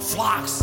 [0.00, 0.62] Flocks.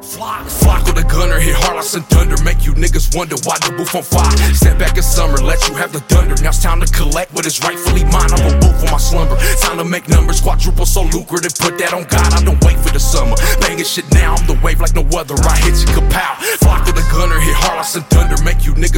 [0.00, 2.40] Flock, flock with a gunner, hit hard like some thunder.
[2.42, 4.32] Make you niggas wonder why the booth on fire.
[4.54, 6.40] Step back in summer, let you have the thunder.
[6.42, 8.32] Now it's time to collect what is rightfully mine.
[8.32, 9.36] I'm a wolf for my slumber.
[9.60, 11.52] Time to make numbers, quadruple so lucrative.
[11.60, 13.36] Put that on God, I don't wait for the summer.
[13.60, 15.36] Banging shit now, I'm the wave like no other.
[15.36, 16.40] I hit you kapow.
[16.64, 18.39] Flock with a gunner, hit hard like some thunder.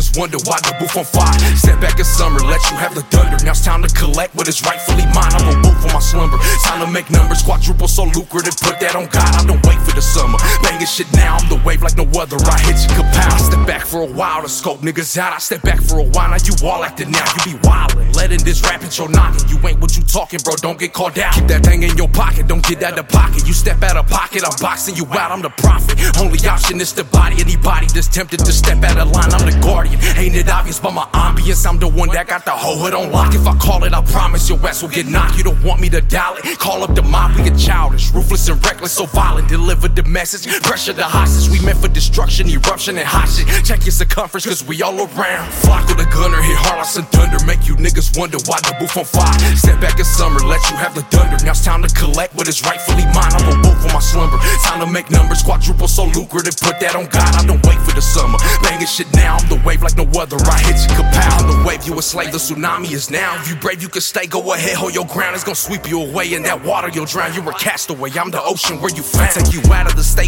[0.03, 1.39] Niggas wonder why the booth on fire.
[1.57, 3.39] Step back in summer, let you have the thunder.
[3.45, 5.31] Now it's time to collect what is rightfully mine.
[5.31, 6.39] I'm a wolf for my slumber.
[6.65, 8.57] Time to make numbers, quadruple so lucrative.
[8.59, 9.72] Put that on God, I don't wait
[10.03, 10.39] the summer.
[10.63, 12.37] Banging shit now, I'm the wave like no other.
[12.37, 13.31] I hit you kapow.
[13.31, 15.33] I step back for a while to scope niggas out.
[15.33, 17.25] I step back for a while, now you all acting now.
[17.47, 19.49] You be wildin', letting this rap hit your noggin.
[19.49, 20.55] You ain't what you talking, bro.
[20.57, 21.35] Don't get called out.
[21.35, 23.47] Keep that thing in your pocket, don't get out of pocket.
[23.47, 25.31] You step out of pocket, I'm boxing you out.
[25.31, 25.99] I'm the prophet.
[26.19, 29.33] Only option is to body anybody that's tempted to step out of line.
[29.33, 30.01] I'm the guardian.
[30.17, 31.67] Ain't it obvious by my ambience?
[31.67, 33.35] I'm the one that got the whole hood on lock.
[33.35, 35.39] If I call it, I promise your ass will get knocked.
[35.39, 36.59] You don't want me to dial it.
[36.59, 39.49] Call up the mob, we get childish, ruthless and reckless, so violent.
[39.49, 41.51] Deliver the message, pressure the hostage.
[41.51, 43.47] We meant for destruction, eruption, and hot shit.
[43.65, 45.53] Check your circumference, cause we all around.
[45.53, 47.39] Flock with a gunner, hit hard like some thunder.
[47.45, 49.39] Make you niggas wonder why the booth on fire.
[49.57, 51.37] Step back in summer, let you have the thunder.
[51.45, 53.33] Now it's time to collect what is rightfully mine.
[53.37, 53.72] I'm a
[54.13, 54.39] slumber.
[54.63, 56.57] Time to make numbers, quadruple so lucrative.
[56.61, 58.39] Put that on God, I don't wait for the summer.
[58.63, 60.37] Banging shit now, I'm the wave like no other.
[60.37, 61.41] I hit you kapow.
[61.49, 63.41] The wave, you a slave, the tsunami is now.
[63.41, 65.35] If you brave, you can stay, go ahead, hold your ground.
[65.35, 67.33] It's gonna sweep you away in that water, you'll drown.
[67.35, 69.33] You're a castaway, I'm the ocean where you found.
[69.33, 70.22] Take you out of the state,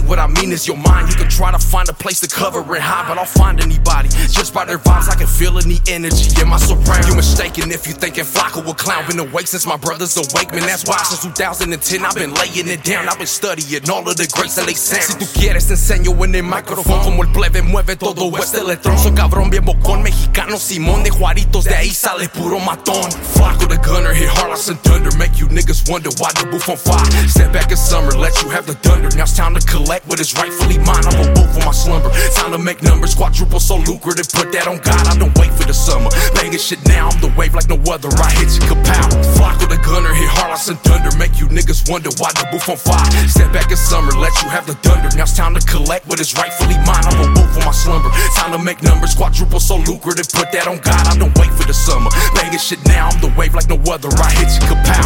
[0.44, 1.08] mean is your mind.
[1.08, 4.08] You can try to find a place to cover and hide, but I'll find anybody.
[4.28, 7.06] Just by their vibes, I can feel any energy in my surround.
[7.08, 9.06] You mistaken if you thinking Flako a clown.
[9.06, 10.66] Been awake since my brother's awake, man.
[10.66, 13.08] That's why since 2010 I've been laying it down.
[13.08, 15.04] I've been studying all of the greats that they sound.
[15.04, 17.02] Si tú quieres, te enseño en el micrófono.
[17.02, 18.98] Como el plebe mueve todo este electrón.
[18.98, 21.64] Soy cabrón, bien bocón, mexicano, Simón de Juaritos.
[21.64, 23.10] De ahí sale puro matón.
[23.34, 25.10] Flako the gunner, hit hard like some thunder.
[25.16, 27.28] Make you niggas wonder why the booth on fire.
[27.28, 29.08] Step back in summer, let you have the thunder.
[29.16, 31.05] Now it's time to collect what is rightfully mine.
[31.06, 32.11] I'm a wolf for my slumber.
[32.34, 34.28] Time to make numbers, quadruple so lucrative.
[34.30, 36.11] Put that on God, I don't wait for the summer.
[36.34, 38.08] Banging shit now, I'm the wave like no other.
[38.20, 39.08] I hit you kapow.
[39.36, 41.11] Flock with a gunner, hit hard like some thunder.
[41.17, 43.06] Make you niggas wonder why the booth on fire.
[43.28, 45.08] Step back in summer, let you have the thunder.
[45.17, 47.05] Now it's time to collect what is rightfully mine.
[47.06, 48.11] A wolf for my slumber.
[48.36, 50.28] Time to make numbers, quadruple so lucrative.
[50.33, 52.11] Put that on God, I don't wait for the summer.
[52.34, 54.08] Banging shit now, I'm the wave like no other.
[54.20, 55.03] I hit you kapow.